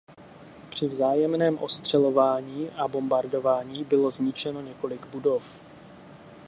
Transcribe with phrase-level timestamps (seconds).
[0.69, 5.61] Při vzájemném ostřelování a bombardování bylo zničeno několik budov.